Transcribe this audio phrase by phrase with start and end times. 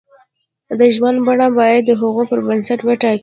[0.79, 3.19] د ژوند بڼه باید د هغو پر بنسټ وټاکي.